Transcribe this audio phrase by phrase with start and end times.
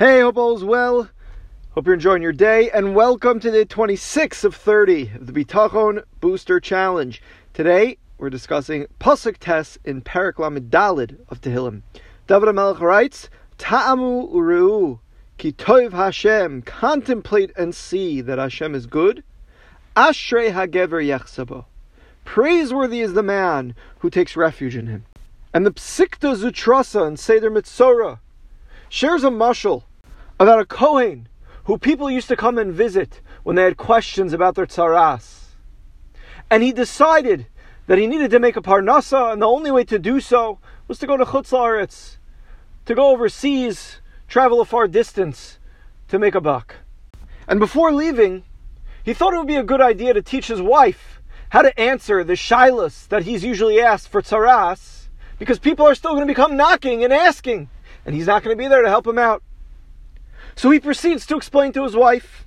[0.00, 1.10] Hey, hope all's well.
[1.72, 6.04] Hope you're enjoying your day, and welcome to the 26th of 30 of the Bitachon
[6.22, 7.20] Booster Challenge.
[7.52, 11.82] Today, we're discussing Pasuk Tes in Parak Lamed Dalid of Tehillim.
[12.26, 13.28] David HaMelech writes,
[13.58, 15.00] Ta'amu u're'u,
[15.36, 19.22] ki tov Hashem, contemplate and see that Hashem is good.
[19.94, 21.66] Ashrei hagever yechsabo.
[22.24, 25.04] Praiseworthy is the man who takes refuge in him.
[25.52, 28.20] And the Psikta Zutrasa and Seder Mitzorah
[28.88, 29.84] shares a mushal
[30.40, 31.28] about a Kohen
[31.64, 35.50] who people used to come and visit when they had questions about their tzaras.
[36.50, 37.46] And he decided
[37.86, 40.58] that he needed to make a parnasa, and the only way to do so
[40.88, 42.16] was to go to Chutz La'aretz,
[42.86, 45.58] to go overseas, travel a far distance
[46.08, 46.76] to make a buck.
[47.46, 48.44] And before leaving,
[49.04, 51.20] he thought it would be a good idea to teach his wife
[51.50, 56.12] how to answer the shilas that he's usually asked for tzaras, because people are still
[56.12, 57.68] going to become knocking and asking,
[58.06, 59.42] and he's not going to be there to help him out.
[60.56, 62.46] So he proceeds to explain to his wife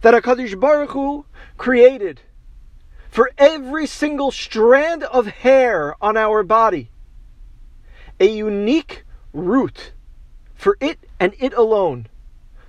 [0.00, 1.26] that HaKadosh Baruch Hu
[1.56, 2.20] created
[3.08, 6.90] for every single strand of hair on our body
[8.18, 9.92] a unique root
[10.54, 12.06] for it and it alone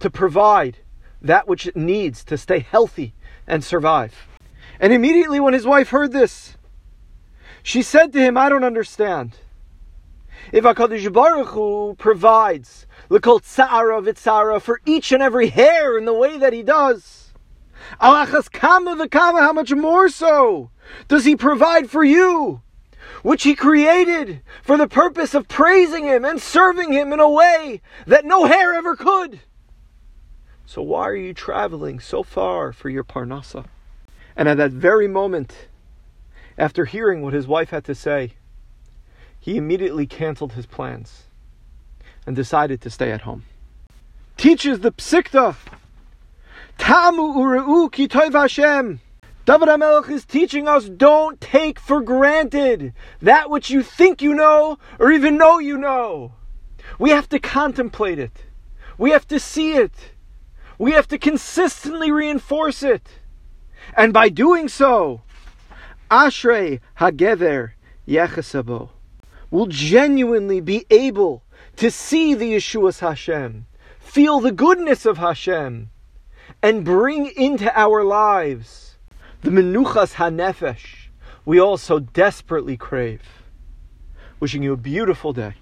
[0.00, 0.78] to provide
[1.20, 3.14] that which it needs to stay healthy
[3.46, 4.26] and survive.
[4.80, 6.56] And immediately when his wife heard this,
[7.62, 9.38] she said to him, I don't understand.
[10.52, 16.14] If HaKadosh Baruch Hu provides L'kol tzara v'tzara for each and every hair in the
[16.14, 17.32] way that he does.
[18.00, 20.70] Alachas kama v'kama, how much more so
[21.08, 22.62] does he provide for you,
[23.22, 27.80] which he created for the purpose of praising him and serving him in a way
[28.06, 29.40] that no hair ever could.
[30.66, 33.66] So why are you traveling so far for your parnasa?
[34.34, 35.68] And at that very moment,
[36.56, 38.34] after hearing what his wife had to say,
[39.44, 41.24] he immediately canceled his plans
[42.26, 43.44] and decided to stay at home.
[44.38, 45.54] Teaches the Psikta.
[46.78, 49.00] Tamu ureu ki toiv Hashem.
[49.44, 54.78] David HaMelech is teaching us don't take for granted that which you think you know
[54.98, 56.32] or even know you know.
[56.98, 58.44] We have to contemplate it.
[58.96, 60.12] We have to see it.
[60.78, 63.06] We have to consistently reinforce it.
[63.94, 65.20] And by doing so,
[66.10, 67.72] Ashrei Hagever
[68.08, 68.93] Yechesabo
[69.54, 71.44] will genuinely be able
[71.76, 73.66] to see the Yeshua's Hashem,
[74.00, 75.90] feel the goodness of Hashem,
[76.60, 78.98] and bring into our lives
[79.42, 81.04] the Menuchas HaNefesh
[81.44, 83.22] we all so desperately crave.
[84.40, 85.54] Wishing you a beautiful day.